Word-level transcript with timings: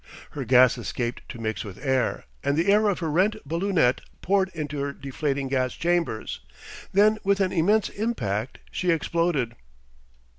Her 0.31 0.45
gas 0.45 0.79
escaped 0.79 1.21
to 1.29 1.37
mix 1.37 1.63
with 1.63 1.77
air, 1.77 2.25
and 2.43 2.57
the 2.57 2.71
air 2.73 2.89
of 2.89 2.97
her 2.97 3.11
rent 3.11 3.35
balloonette 3.47 4.01
poured 4.23 4.49
into 4.55 4.79
her 4.79 4.93
deflating 4.93 5.47
gas 5.47 5.73
chambers. 5.75 6.39
Then 6.91 7.19
with 7.23 7.39
an 7.39 7.51
immense 7.51 7.87
impact 7.89 8.57
she 8.71 8.89
exploded.... 8.89 9.53